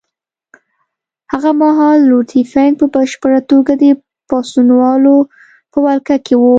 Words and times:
هغه 1.31 1.51
مهال 1.61 1.99
روټي 2.11 2.41
فنک 2.51 2.73
په 2.79 2.85
بشپړه 2.93 3.39
توګه 3.51 3.73
د 3.83 3.85
پاڅونوالو 4.29 5.15
په 5.71 5.77
ولکه 5.85 6.15
کې 6.25 6.35
وو. 6.39 6.49